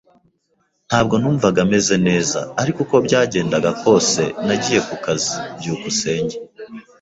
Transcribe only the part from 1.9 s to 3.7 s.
neza, ariko uko byagenda